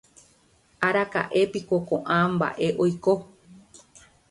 [0.87, 3.13] araka’épiko ko’ã mba’e oiko